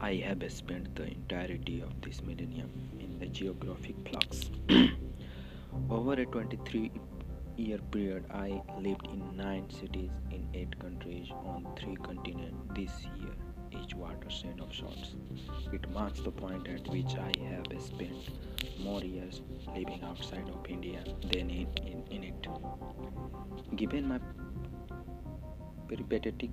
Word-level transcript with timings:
I 0.00 0.14
have 0.26 0.44
spent 0.52 0.94
the 0.94 1.06
entirety 1.06 1.80
of 1.80 2.00
this 2.02 2.22
millennium 2.22 2.70
in 3.00 3.18
the 3.18 3.26
geographic 3.26 3.96
flux. 4.08 4.48
Over 5.90 6.12
a 6.12 6.24
23 6.24 6.92
year 7.56 7.78
period, 7.90 8.24
I 8.30 8.62
lived 8.80 9.08
in 9.08 9.36
nine 9.36 9.68
cities 9.70 10.10
in 10.30 10.46
eight 10.54 10.78
countries 10.78 11.28
on 11.32 11.66
three 11.76 11.96
continents 11.96 12.56
this 12.76 12.92
year, 13.18 13.34
each 13.82 13.94
watershed 13.94 14.60
of 14.60 14.72
sorts. 14.72 15.16
It 15.72 15.90
marks 15.90 16.20
the 16.20 16.30
point 16.30 16.68
at 16.68 16.86
which 16.86 17.16
I 17.16 17.32
have 17.50 17.66
spent 17.82 18.30
more 18.78 19.02
years 19.02 19.42
living 19.74 20.00
outside 20.04 20.48
of 20.48 20.64
India 20.68 21.02
than 21.22 21.50
in, 21.50 21.66
in, 21.84 22.04
in 22.12 22.24
it. 22.24 22.46
Given 23.74 24.06
my 24.06 24.20
peripatetic 25.88 26.50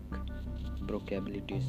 vocabilities, 0.84 1.66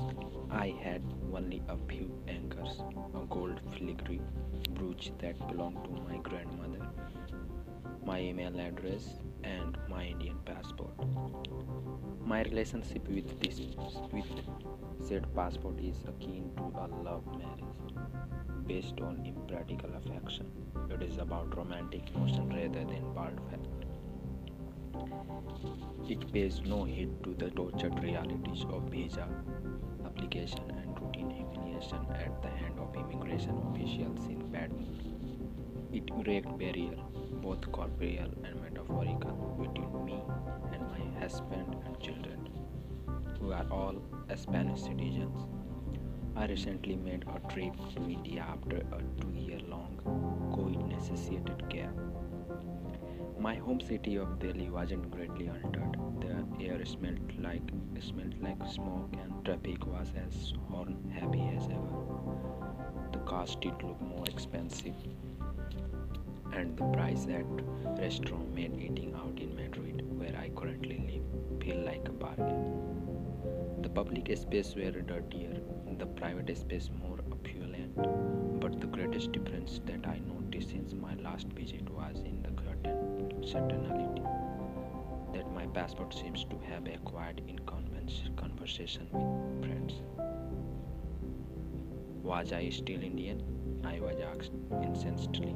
I 0.51 0.75
had 0.83 1.03
only 1.35 1.63
a 1.69 1.77
few 1.89 2.11
anchors, 2.29 2.81
a 3.15 3.27
gold 3.27 3.61
filigree 3.77 4.21
brooch 4.71 5.13
that 5.19 5.37
belonged 5.49 5.85
to 5.85 5.91
my 5.91 6.19
grandmother, 6.19 6.87
my 8.05 8.21
email 8.21 8.59
address, 8.61 9.17
and 9.43 9.77
my 9.89 10.05
Indian 10.05 10.39
passport. 10.45 10.95
My 12.25 12.43
relationship 12.43 13.09
with 13.09 13.41
this 13.41 13.61
with 14.13 14.27
said 15.07 15.27
passport 15.35 15.81
is 15.81 15.97
akin 16.09 16.51
to 16.57 16.63
a 16.63 16.87
love 17.03 17.27
marriage 17.27 17.65
based 18.67 19.01
on 19.01 19.25
impractical 19.25 19.91
affection. 19.95 20.51
It 20.91 21.03
is 21.03 21.19
about 21.19 21.57
romantic 21.57 22.03
emotion 22.15 22.49
rather 22.49 22.85
than 22.85 23.13
bald 23.15 23.41
fact. 23.51 23.76
It 26.09 26.33
pays 26.33 26.61
no 26.65 26.85
heed 26.85 27.11
to 27.25 27.35
the 27.35 27.51
tortured 27.51 28.03
realities 28.03 28.65
of 28.71 28.85
visa 28.85 29.29
application 30.05 30.71
and 30.71 31.01
routine 31.01 31.31
humiliation 31.31 32.07
at 32.13 32.41
the 32.43 32.49
hand 32.49 32.79
of 32.79 32.95
immigration 32.95 33.61
officials 33.71 34.27
in 34.29 34.39
bad 34.53 34.73
mood. 34.73 35.03
It 35.93 36.07
erects 36.07 36.59
barrier, 36.59 36.97
both 37.43 37.71
corporeal 37.73 38.31
and 38.45 38.63
metaphorical, 38.63 39.33
between 39.61 40.05
me 40.05 40.23
and 40.73 40.83
my 40.89 41.21
husband 41.21 41.77
and 41.85 42.01
children, 42.01 42.49
who 43.41 43.53
are 43.53 43.67
all 43.71 43.97
Spanish 44.37 44.83
citizens. 44.83 45.47
I 46.37 46.47
recently 46.47 46.97
made 46.97 47.25
a 47.35 47.53
trip 47.53 47.75
to 47.95 48.03
India 48.03 48.45
after 48.47 48.77
a 48.77 49.01
two-year-long 49.21 50.01
COVID-associated 50.55 51.69
gap. 51.69 51.95
My 53.39 53.55
home 53.57 53.81
city 53.81 54.17
of 54.17 54.39
Delhi 54.39 54.71
wasn't 54.71 55.11
greatly 55.11 55.49
altered. 55.49 55.97
The 56.21 56.65
air 56.67 56.85
smelled 56.85 57.39
like 57.39 57.63
smelled 58.01 58.41
like 58.43 58.67
smoke 58.69 59.15
and 59.23 59.45
traffic 59.45 59.87
was 59.87 60.13
as 60.27 60.53
horn 60.69 60.97
happy 61.15 61.49
as 61.57 61.65
ever. 61.65 61.95
The 63.13 63.19
cost 63.21 63.61
did 63.61 63.83
look 63.83 64.01
more 64.01 64.25
expensive 64.27 64.95
and 66.53 66.77
the 66.77 66.85
price 66.85 67.27
at 67.27 67.45
restaurant 67.99 68.55
made 68.55 68.77
eating 68.81 69.15
out 69.15 69.39
in 69.39 69.55
Madrid, 69.55 70.03
where 70.19 70.35
I 70.37 70.49
currently 70.51 70.99
live, 70.99 71.63
feel 71.63 71.85
like 71.85 72.09
a 72.09 72.13
bargain. 72.13 73.83
The 73.83 73.89
public 73.89 74.35
space 74.37 74.75
were 74.75 74.91
dirtier, 74.91 75.61
the 75.99 76.07
private 76.07 76.57
space 76.57 76.91
more 77.03 77.19
opulent, 77.31 77.97
but 78.67 78.81
the 78.81 78.87
greatest 78.89 79.31
difference 79.31 79.81
that 79.87 80.05
I 80.09 80.19
noticed 80.27 80.71
since 80.71 80.93
my 80.93 81.15
last 81.23 81.47
visit 81.49 81.89
was 81.89 82.17
in 82.17 82.43
the 82.43 83.47
certainty 83.47 84.21
that 85.33 85.53
my 85.55 85.67
passport 85.67 86.13
seems 86.13 86.43
to 86.51 86.59
have 86.69 86.85
acquired 86.89 87.43
in 87.47 87.61
conversation 87.61 89.07
with 89.13 89.67
friends. 89.67 89.95
Was 92.25 92.53
I 92.53 92.71
still 92.71 93.01
Indian? 93.05 93.41
I 93.85 94.01
was 94.01 94.17
asked 94.33 94.51
incessantly. 94.83 95.53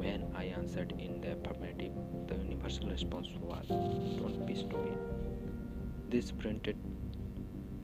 When 0.00 0.32
I 0.34 0.44
answered 0.44 0.94
in 0.98 1.20
the 1.20 1.32
affirmative, 1.32 1.92
the 2.26 2.36
universal 2.36 2.88
response 2.88 3.28
was, 3.38 3.66
Don't 3.68 4.46
be 4.46 4.54
stupid. 4.54 4.96
These 6.08 6.32
printed 6.32 6.78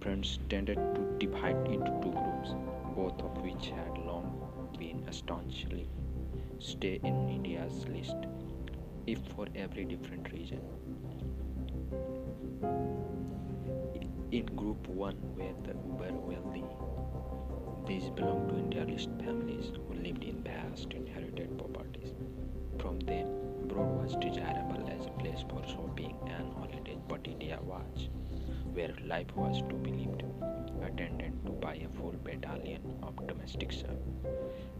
friends 0.00 0.38
tended 0.49 0.76
to 0.76 1.16
divide 1.19 1.66
into 1.66 1.91
two 2.03 2.12
groups, 2.12 2.54
both 2.97 3.20
of 3.20 3.37
which 3.43 3.66
had 3.66 4.03
been 4.84 5.12
staunchly 5.12 5.89
stay 6.59 7.00
in 7.03 7.17
India's 7.34 7.87
list 7.89 8.17
if 9.06 9.19
for 9.34 9.47
every 9.55 9.84
different 9.84 10.31
region. 10.31 10.61
In 14.31 14.47
group 14.56 14.87
1 14.89 15.17
were 15.37 15.55
the 15.67 15.75
uber 15.87 16.12
wealthy. 16.28 16.65
These 17.87 18.11
belonged 18.11 18.50
to 18.50 18.56
imperialist 18.56 19.09
families 19.25 19.73
who 19.87 19.94
lived 19.94 20.25
in 20.25 20.43
vast 20.43 20.93
inherited 20.93 21.56
properties. 21.56 22.12
From 22.78 22.99
them, 23.00 23.28
abroad 23.62 24.03
was 24.03 24.17
desirable 24.27 24.87
as 24.97 25.06
a 25.06 25.17
place 25.23 25.44
for 25.49 25.62
shopping 25.67 26.15
and 26.27 26.53
holidays, 26.59 27.03
but 27.09 27.27
India 27.27 27.59
was 27.62 28.09
where 28.75 28.95
life 29.07 29.35
was 29.37 29.61
to 29.69 29.75
be 29.77 29.93
lived, 29.93 30.25
attended 30.83 31.33
to 31.47 31.53
by 31.53 31.75
a 31.77 31.89
full 31.97 32.15
battalion 32.25 32.83
of 33.03 33.27
domestic 33.27 33.73
servants. 33.73 34.27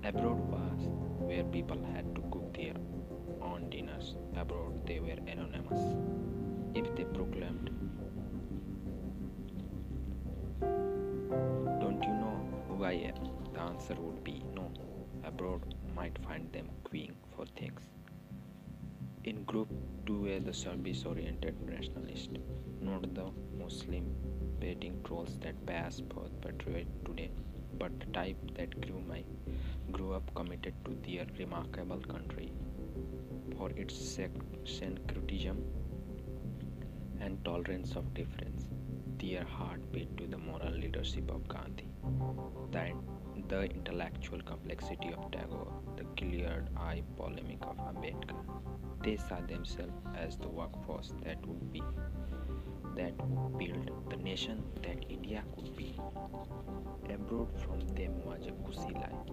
Abroad 0.05 0.41
was 0.57 0.89
where 1.29 1.45
people 1.45 1.81
had 1.95 2.15
to 2.15 2.21
cook 2.31 2.53
their 2.55 2.75
own 3.41 3.69
dinners 3.71 4.17
abroad 4.37 4.87
they 4.87 4.99
were 5.01 5.19
anonymous. 5.33 5.83
If 6.75 6.95
they 6.97 7.05
proclaimed, 7.05 7.71
Don't 11.81 12.03
you 12.03 12.15
know 12.23 12.37
who 12.69 12.85
I 12.85 12.93
am? 12.93 13.29
the 13.53 13.61
answer 13.61 13.95
would 13.95 14.23
be 14.25 14.43
no. 14.55 14.71
Abroad 15.25 15.63
might 15.97 16.19
find 16.27 16.53
them 16.53 16.69
queuing 16.85 17.15
for 17.37 17.47
things. 17.59 17.81
In 19.31 19.43
group 19.45 19.71
2 20.05 20.21
were 20.21 20.39
the 20.39 20.53
service 20.53 21.07
oriented 21.07 21.55
nationalists, 21.67 22.29
not 22.83 23.15
the 23.15 23.25
Muslim 23.59 24.05
baiting 24.61 25.01
trolls 25.03 25.39
that 25.41 25.65
pass 25.65 26.03
for 26.11 26.25
patriot 26.43 26.89
today, 27.07 27.31
but 27.79 27.99
the 28.01 28.07
type 28.17 28.37
that 28.59 28.79
grew 28.83 29.01
my 29.09 29.25
grew 29.93 30.13
up 30.13 30.35
committed 30.35 30.75
to 30.85 30.95
their 31.07 31.25
remarkable 31.39 32.01
country 32.01 32.53
for 33.57 33.71
its 33.71 33.95
syncretism 34.67 35.65
and 37.21 37.43
tolerance 37.47 37.97
of 37.97 38.13
difference. 38.13 38.69
Their 39.19 39.45
heart 39.45 39.91
beat 39.91 40.15
to 40.19 40.27
the 40.27 40.37
moral 40.37 40.73
leadership 40.73 41.31
of 41.31 41.49
Gandhi, 41.49 41.89
the, 42.73 42.93
the 43.49 43.63
intellectual 43.71 44.43
complexity 44.43 45.15
of 45.17 45.31
Tagore, 45.31 45.73
the 45.97 46.05
clear 46.19 46.67
eye 46.77 47.03
polemic 47.17 47.63
of 47.63 47.79
Ambedkar. 47.79 48.74
They 49.05 49.17
saw 49.19 49.39
themselves 49.47 49.93
as 50.17 50.39
the 50.39 50.49
workforce 50.49 51.13
that 51.25 51.47
would 51.47 51.71
be 51.71 51.83
that 52.97 53.13
would 53.21 53.59
build 53.59 53.91
the 54.09 54.17
nation 54.17 54.63
that 54.83 55.05
India 55.11 55.45
could 55.55 55.77
be. 55.77 56.01
Abroad 57.13 57.49
from 57.61 57.81
them 57.95 58.25
was 58.25 58.47
a 58.47 58.53
cushy 58.65 58.95
life, 58.95 59.29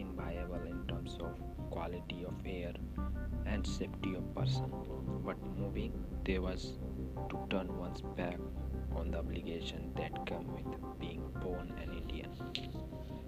inviolable 0.00 0.66
in 0.66 0.84
terms 0.88 1.16
of 1.20 1.38
quality 1.70 2.24
of 2.24 2.34
air 2.44 2.72
and 3.46 3.64
safety 3.64 4.16
of 4.16 4.34
person. 4.34 4.72
But 5.24 5.36
moving, 5.56 5.92
there 6.24 6.42
was 6.42 6.78
to 7.30 7.46
turn 7.48 7.78
one's 7.78 8.02
back 8.16 8.38
on 8.96 9.12
the 9.12 9.18
obligation 9.18 9.92
that 9.96 10.26
came 10.26 10.48
with 10.52 10.98
being 10.98 11.22
born 11.40 11.72
an 11.80 11.92
Indian. 11.92 12.30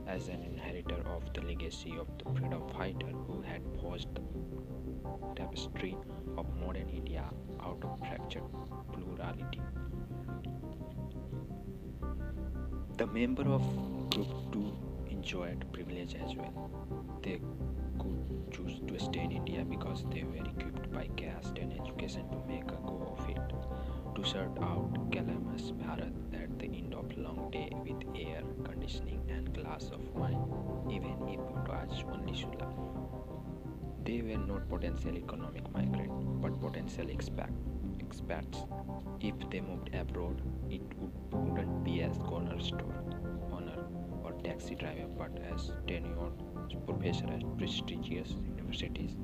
As 0.08 0.26
an 0.28 0.42
inheritor 0.42 1.02
of 1.06 1.32
the 1.34 1.42
legacy 1.42 1.94
of 1.96 2.08
the 2.18 2.24
freedom 2.34 2.62
fighter 2.76 3.12
who 3.28 3.42
had 3.42 3.62
forged 3.80 4.08
tapestry 5.36 5.96
of 6.36 6.46
modern 6.60 6.88
India 6.88 7.24
out 7.62 7.82
of 7.82 7.98
fractured 8.00 8.42
plurality. 8.92 9.60
The 12.96 13.06
member 13.06 13.44
of 13.44 13.62
Group 14.10 14.28
2 14.52 14.76
enjoyed 15.10 15.64
privilege 15.72 16.16
as 16.16 16.34
well. 16.34 16.70
They 17.22 17.40
could 17.98 18.52
choose 18.52 18.80
to 18.88 18.98
stay 18.98 19.20
in 19.20 19.32
India 19.32 19.64
because 19.64 20.04
they 20.12 20.24
were 20.24 20.36
equipped 20.36 20.90
by 20.92 21.08
caste 21.16 21.58
and 21.58 21.72
education 21.72 22.28
to 22.30 22.38
make 22.48 22.64
a 22.64 22.78
go 22.86 23.16
of 23.16 23.28
it, 23.28 23.40
to 24.16 24.28
sort 24.28 24.56
out 24.60 25.10
calamus 25.10 25.72
Bharat 25.72 26.12
at 26.34 26.58
the 26.58 26.66
end 26.66 26.94
of 26.94 27.16
long 27.16 27.50
day 27.52 27.70
with 27.84 28.02
air 28.16 28.42
conditioning 28.64 29.20
and 29.28 29.54
glass 29.54 29.90
of 29.92 30.02
wine, 30.14 30.42
even 30.90 31.16
if 31.28 31.38
it 31.38 31.68
was 31.68 32.04
only 32.12 32.34
Sula. 32.34 33.17
They 34.08 34.22
were 34.22 34.38
not 34.38 34.66
potential 34.70 35.14
economic 35.18 35.70
migrants, 35.70 36.24
but 36.40 36.58
potential 36.62 37.04
expat, 37.14 37.50
expats. 37.98 38.66
If 39.20 39.34
they 39.50 39.60
moved 39.60 39.94
abroad, 39.94 40.40
it 40.70 40.80
would, 40.96 41.12
wouldn't 41.30 41.84
be 41.84 42.00
as 42.00 42.16
corner 42.16 42.58
store 42.58 43.04
owner 43.52 43.84
or 44.24 44.32
taxi 44.42 44.76
driver, 44.76 45.08
but 45.18 45.38
as 45.52 45.72
tenured 45.86 46.86
professor 46.86 47.26
at 47.26 47.44
prestigious 47.58 48.30
universities 48.46 49.14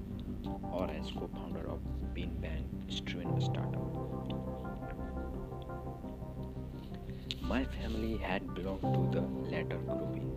or 0.70 0.90
as 0.90 1.10
co-founder 1.12 1.66
of 1.66 1.80
Bean 2.12 2.34
Bank 2.42 2.66
Strewn 2.90 3.40
startup. 3.40 3.80
My 7.40 7.64
family 7.64 8.19
had 8.19 8.54
belonged 8.54 8.82
to 8.82 9.19
the 9.19 9.26
latter 9.50 9.78
grouping, 9.78 10.28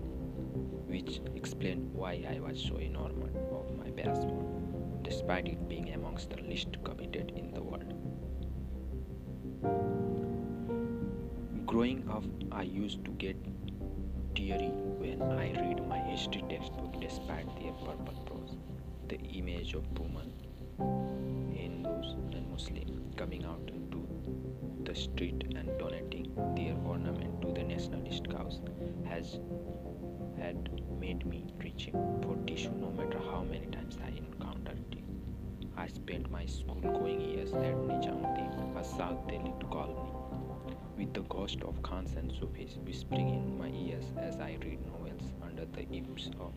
which 0.87 1.19
explained 1.35 1.93
why 1.93 2.25
I 2.33 2.39
was 2.39 2.63
so 2.63 2.77
enamored 2.77 3.46
despite 5.03 5.47
it 5.47 5.67
being 5.69 5.93
amongst 5.93 6.29
the 6.29 6.41
least 6.43 6.77
coveted 6.83 7.31
in 7.35 7.51
the 7.53 7.61
world. 7.61 7.93
Growing 11.65 12.07
up, 12.09 12.23
I 12.51 12.63
used 12.63 13.03
to 13.05 13.11
get 13.11 13.37
teary 14.35 14.69
when 15.01 15.21
I 15.21 15.51
read 15.61 15.87
my 15.87 15.99
history 15.99 16.43
textbook 16.49 16.99
despite 17.01 17.47
their 17.59 17.73
purple 17.73 18.23
prose. 18.25 18.55
The 19.07 19.17
image 19.17 19.73
of 19.73 19.83
women, 19.99 20.31
Hindus 21.53 22.15
and 22.33 22.51
Muslims 22.51 23.15
coming 23.15 23.45
out 23.45 23.69
into 23.73 24.07
the 24.83 24.95
street 24.95 25.43
and 25.55 25.69
donating 25.79 26.33
their 26.55 26.75
ornament 26.85 27.41
to 27.41 27.51
the 27.51 27.63
nationalist 27.63 28.29
cause 28.29 28.61
has 29.05 29.39
had 30.41 30.69
made 30.99 31.25
me 31.25 31.45
reaching 31.63 31.93
for 32.21 32.35
tissue 32.45 32.71
no 32.71 32.91
matter 32.91 33.19
how 33.31 33.43
many 33.43 33.65
times 33.67 33.97
I 34.03 34.09
encountered 34.09 34.79
it. 34.91 35.03
I 35.75 35.87
spent 35.87 36.29
my 36.31 36.45
school 36.45 36.81
going 36.81 37.21
years 37.21 37.53
at 37.53 37.75
Nijamuddin, 37.75 38.77
a 38.79 38.83
South 38.83 39.27
Delhi 39.27 39.53
colony 39.71 40.17
with 40.97 41.13
the 41.13 41.21
ghost 41.21 41.61
of 41.61 41.81
Khans 41.83 42.15
and 42.15 42.31
Sufis 42.31 42.77
whispering 42.85 43.29
in 43.29 43.57
my 43.57 43.69
ears 43.69 44.05
as 44.17 44.35
I 44.37 44.57
read 44.63 44.79
novels 44.87 45.31
under 45.43 45.65
the 45.65 45.85
eaves 45.93 46.31
of 46.39 46.53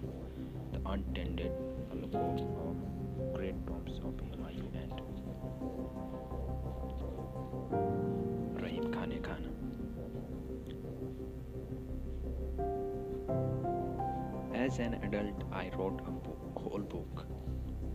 the 0.72 0.80
untended 0.86 1.52
alcove 1.92 2.40
of 2.40 3.34
great 3.34 3.54
tombs 3.66 3.98
of 3.98 4.14
Humayun 4.16 4.74
and 4.82 5.00
Rahim 8.62 8.92
Khan 8.92 9.12
Khan. 9.22 9.44
As 14.70 14.78
an 14.78 14.94
adult, 15.02 15.42
I 15.50 15.68
wrote 15.76 16.00
a 16.06 16.12
book, 16.12 16.52
whole 16.54 16.78
book 16.78 17.26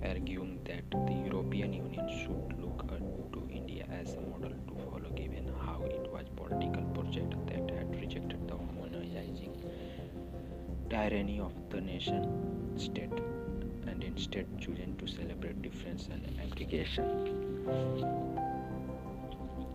arguing 0.04 0.60
that 0.66 0.84
the 0.92 1.14
European 1.14 1.72
Union 1.72 2.10
should 2.10 2.60
look 2.60 2.86
to 3.32 3.48
India 3.50 3.86
as 3.90 4.16
a 4.16 4.20
model 4.20 4.52
to 4.68 4.76
follow 4.84 5.10
given 5.16 5.50
how 5.66 5.82
it 5.86 6.12
was 6.12 6.26
political 6.36 6.84
project 6.94 7.34
that 7.48 7.72
had 7.72 7.96
rejected 7.98 8.46
the 8.50 8.56
homogenizing 8.56 9.56
tyranny 10.90 11.40
of 11.40 11.54
the 11.70 11.80
nation 11.80 12.78
state 12.78 13.22
and 13.88 14.04
instead 14.04 14.46
chosen 14.60 14.98
to 14.98 15.08
celebrate 15.08 15.62
difference 15.62 16.10
and 16.12 16.28
aggregation. 16.42 17.06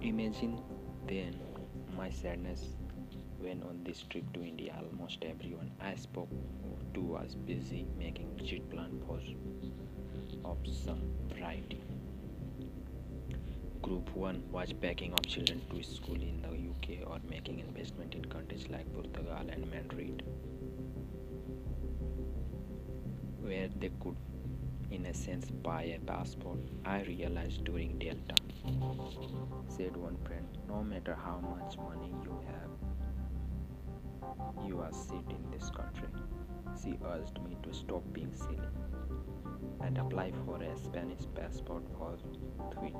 Imagine 0.02 0.60
then 1.08 1.40
my 1.96 2.10
sadness 2.10 2.76
when 3.38 3.62
on 3.62 3.80
this 3.84 4.02
trip 4.10 4.30
to 4.34 4.44
India 4.44 4.74
almost 4.78 5.24
everyone 5.24 5.70
I 5.80 5.94
spoke 5.94 6.28
to 6.94 7.00
was 7.00 7.34
busy 7.34 7.86
making 7.98 8.28
jet 8.44 8.68
plan 8.70 9.00
for 9.06 9.20
of 10.44 10.58
some 10.66 11.00
variety. 11.28 11.82
Group 13.82 14.14
1 14.14 14.42
was 14.50 14.72
packing 14.72 15.12
up 15.12 15.26
children 15.26 15.60
to 15.70 15.82
school 15.82 16.16
in 16.16 16.42
the 16.42 16.48
UK 16.48 17.08
or 17.10 17.18
making 17.28 17.60
investment 17.60 18.14
in 18.14 18.24
countries 18.26 18.66
like 18.68 18.92
Portugal 18.92 19.36
and 19.50 19.70
Madrid, 19.70 20.22
where 23.40 23.68
they 23.78 23.90
could, 24.00 24.16
in 24.90 25.06
a 25.06 25.14
sense, 25.14 25.50
buy 25.50 25.82
a 25.82 25.98
passport. 26.00 26.58
I 26.84 27.02
realized 27.02 27.64
during 27.64 27.98
Delta, 27.98 28.36
said 29.68 29.96
one 29.96 30.18
friend, 30.26 30.46
no 30.68 30.82
matter 30.84 31.14
how 31.14 31.38
much 31.40 31.76
money 31.78 32.12
you 32.22 32.40
have, 32.46 32.70
you 34.66 34.80
are 34.80 34.92
set 34.92 35.24
in 35.30 35.50
this 35.50 35.70
country. 35.70 36.08
She 36.82 36.98
urged 37.04 37.40
me 37.42 37.56
to 37.62 37.72
stop 37.72 38.02
being 38.12 38.32
silly 38.32 38.58
and 39.80 39.98
apply 39.98 40.32
for 40.44 40.62
a 40.62 40.76
Spanish 40.76 41.26
passport 41.34 41.84
for 41.96 42.16
three. 42.72 42.94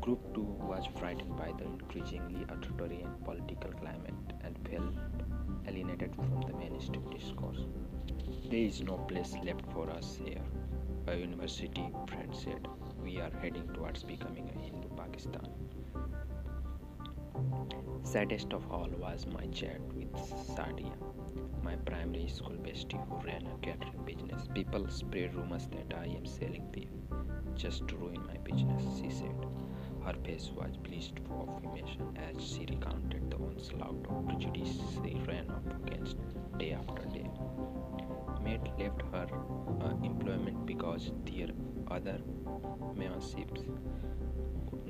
Group 0.00 0.34
2 0.34 0.40
was 0.40 0.86
frightened 0.98 1.36
by 1.36 1.52
the 1.58 1.64
increasingly 1.64 2.44
authoritarian 2.44 3.10
political 3.24 3.70
climate 3.72 4.14
and 4.42 4.58
felt 4.68 4.94
alienated 5.68 6.14
from 6.14 6.40
the 6.40 6.56
mainstream 6.56 7.08
discourse. 7.10 7.66
There 8.50 8.60
is 8.60 8.82
no 8.82 8.96
place 8.98 9.34
left 9.44 9.64
for 9.72 9.88
us 9.90 10.18
here, 10.24 10.42
a 11.06 11.16
university 11.16 11.88
friend 12.08 12.34
said. 12.34 12.66
We 13.02 13.20
are 13.20 13.30
heading 13.40 13.68
towards 13.74 14.02
becoming 14.02 14.50
a 14.50 14.58
Hindu 14.60 14.88
Pakistan. 14.96 15.46
Saddest 18.04 18.52
of 18.52 18.70
all 18.70 18.88
was 18.98 19.26
my 19.26 19.46
chat 19.46 19.80
with 19.94 20.12
Sadia, 20.54 20.92
my 21.62 21.76
primary 21.76 22.28
school 22.28 22.56
bestie 22.56 23.00
who 23.08 23.26
ran 23.26 23.46
a 23.46 23.56
catering 23.64 24.04
business. 24.04 24.48
People 24.54 24.88
spread 24.88 25.34
rumors 25.34 25.66
that 25.68 25.96
I 25.96 26.06
am 26.06 26.26
selling 26.26 26.68
beef 26.72 26.88
just 27.54 27.86
to 27.88 27.96
ruin 27.96 28.26
my 28.26 28.36
business, 28.38 28.82
she 29.00 29.08
said. 29.10 29.34
Her 30.04 30.14
face 30.24 30.50
was 30.54 30.76
bleached 30.76 31.20
for 31.28 31.48
affirmation 31.48 32.18
as 32.28 32.44
she 32.44 32.66
recounted 32.66 33.30
the 33.30 33.36
onslaught 33.36 34.06
of 34.10 34.26
prejudice 34.26 34.76
she 35.04 35.14
ran 35.26 35.48
up 35.50 35.66
against 35.86 36.16
day 36.58 36.72
after 36.72 37.04
day. 37.08 37.30
Mate 38.44 38.68
left 38.78 39.02
her 39.12 39.28
uh, 39.80 39.94
employment 40.02 40.66
because 40.66 41.12
their 41.24 41.48
other 41.88 42.18
memberships 42.96 43.62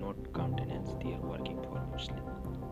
not 0.02 0.34
countenance 0.34 0.90
their 1.02 1.18
working 1.30 1.58
for 1.62 1.80
Muslim. 1.92 2.24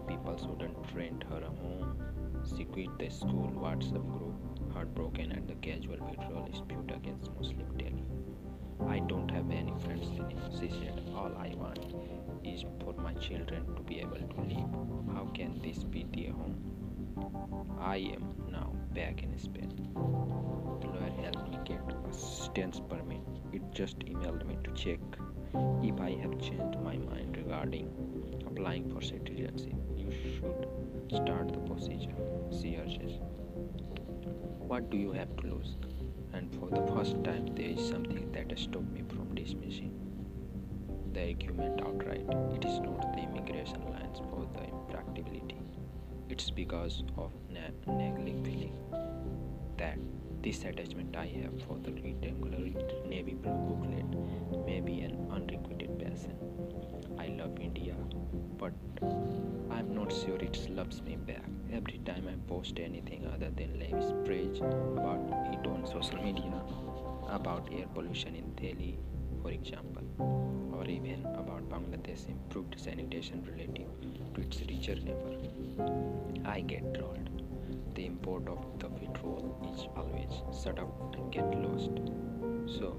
People 0.08 0.36
shouldn't 0.36 0.76
rent 0.94 1.22
her 1.30 1.42
a 1.42 1.52
home. 1.62 1.96
She 2.44 2.64
quit 2.64 2.98
the 2.98 3.08
school 3.08 3.52
WhatsApp 3.54 4.06
group, 4.18 4.34
heartbroken 4.72 5.30
at 5.30 5.46
the 5.46 5.54
casual 5.66 5.98
withdrawal 6.08 6.48
dispute 6.50 6.90
against 6.90 7.30
Muslim 7.38 7.68
Delhi. 7.78 8.04
I 8.88 8.98
don't 9.06 9.30
have 9.30 9.48
any 9.50 9.72
friends 9.84 10.08
she 10.58 10.68
said. 10.70 11.00
All 11.14 11.32
I 11.38 11.54
want 11.54 11.94
is 12.44 12.64
for 12.80 12.94
my 12.94 13.14
children 13.14 13.64
to 13.76 13.82
be 13.82 14.00
able 14.00 14.16
to 14.16 14.40
live. 14.52 15.14
How 15.14 15.26
can 15.32 15.60
this 15.62 15.84
be 15.84 16.06
their 16.12 16.32
home? 16.32 16.56
I 17.80 17.98
am 18.16 18.24
now 18.50 18.72
back 18.92 19.22
in 19.22 19.38
Spain. 19.38 19.70
The 20.80 20.88
lawyer 20.88 21.12
helped 21.22 21.48
me 21.48 21.58
get 21.64 21.94
a 22.08 22.12
stance 22.12 22.80
permit. 22.80 23.20
It 23.52 23.62
just 23.72 24.00
emailed 24.00 24.44
me 24.46 24.56
to 24.64 24.72
check 24.72 25.00
if 25.82 26.00
I 26.00 26.10
have 26.22 26.38
changed 26.40 26.78
my 26.80 26.96
mind 26.96 27.36
regarding 27.36 27.88
applying 28.46 28.90
for 28.92 29.00
citizenship. 29.00 29.74
You 29.96 30.10
should 30.10 30.66
start 31.10 31.52
the 31.52 31.58
procedure, 31.60 32.14
she 32.50 32.76
urges. 32.76 33.18
What 34.58 34.90
do 34.90 34.96
you 34.96 35.12
have 35.12 35.34
to 35.36 35.46
lose? 35.46 35.76
And 36.32 36.54
for 36.54 36.68
the 36.70 36.86
first 36.94 37.22
time, 37.24 37.46
there 37.54 37.70
is 37.70 37.88
something 37.88 38.30
that 38.32 38.50
has 38.50 38.60
stopped 38.60 38.92
me 38.92 39.02
from 39.08 39.34
dismissing 39.34 39.92
the 41.12 41.22
argument 41.22 41.80
outright. 41.80 42.24
It 42.54 42.64
is 42.64 42.78
not 42.80 43.12
the 43.14 43.22
immigration 43.22 43.82
lines 43.90 44.18
for 44.30 44.46
the 44.54 44.68
impracticability. 44.68 45.58
It's 46.28 46.50
because 46.50 47.02
of 47.16 47.32
na- 47.48 47.74
feeling 48.44 48.74
that 49.78 49.98
this 50.42 50.64
attachment 50.64 51.16
I 51.16 51.26
have 51.26 51.62
for 51.66 51.78
the 51.78 51.92
rectangular 51.92 52.58
navy 53.06 53.34
blue 53.34 53.52
booklet 53.68 54.66
may 54.66 54.80
be 54.80 55.00
an 55.00 55.28
unrequited 55.30 55.98
passion. 55.98 56.36
I 57.18 57.26
love 57.26 57.58
India, 57.60 57.94
but 58.58 58.72
I'm 59.70 59.94
not 59.94 60.10
sure 60.10 60.36
it 60.36 60.58
loves 60.70 61.02
me 61.02 61.16
back. 61.16 61.44
Every 61.72 61.98
time 62.06 62.26
I 62.26 62.36
post 62.48 62.78
anything 62.78 63.26
other 63.26 63.50
than 63.50 63.78
lavish 63.78 64.12
praise 64.24 64.58
about 64.60 65.20
it 65.52 65.66
on 65.66 65.86
social 65.86 66.22
media, 66.22 66.62
about 67.28 67.68
air 67.72 67.86
pollution 67.94 68.34
in 68.34 68.50
Delhi, 68.54 68.98
for 69.42 69.50
example, 69.50 70.04
or 70.74 70.86
even 70.86 71.26
about 71.26 71.68
Bangladesh's 71.68 72.24
improved 72.26 72.80
sanitation 72.80 73.46
relative 73.46 73.88
to 74.34 74.40
its 74.40 74.60
richer 74.68 74.94
neighbor, 74.94 75.36
I 76.46 76.60
get 76.60 76.94
trolled. 76.94 77.39
The 77.94 78.06
import 78.06 78.46
of 78.48 78.64
the 78.78 78.88
petrol 78.88 79.58
is 79.74 79.86
always 79.96 80.30
shut 80.62 80.78
up 80.78 81.14
and 81.14 81.32
get 81.32 81.44
lost. 81.58 81.90
So, 82.78 82.96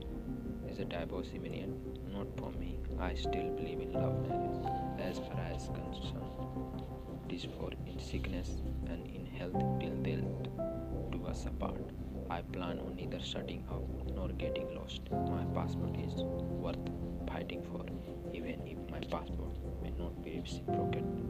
is 0.70 0.80
a 0.80 0.86
divorce 0.86 1.30
imminent? 1.34 1.76
Not 2.12 2.28
for 2.38 2.52
me. 2.60 2.78
I 3.00 3.16
still 3.16 3.50
believe 3.52 3.80
in 3.80 3.94
love 3.94 4.28
marriage 4.28 4.66
as 5.00 5.18
far 5.20 5.40
as 5.54 5.68
concerned. 5.68 6.84
It 7.30 7.36
is 7.36 7.46
for 7.58 7.72
in 7.88 8.00
sickness 8.00 8.62
and 8.88 9.08
in 9.08 9.26
health 9.26 9.64
till 9.80 9.96
they'll 10.04 11.10
do 11.12 11.26
us 11.26 11.46
apart. 11.46 11.82
I 12.30 12.42
plan 12.42 12.80
on 12.80 12.96
neither 12.96 13.20
shutting 13.20 13.64
up 13.70 13.84
nor 14.14 14.28
getting 14.30 14.76
lost. 14.76 15.02
My 15.12 15.46
passport 15.56 15.96
is 16.00 16.14
worth 16.16 16.78
fighting 17.28 17.64
for, 17.64 17.86
even 18.34 18.68
if 18.68 18.78
my 18.92 19.00
passport 19.00 19.56
may 19.82 19.92
not 19.98 20.22
be 20.22 20.40
reciprocated. 20.40 21.22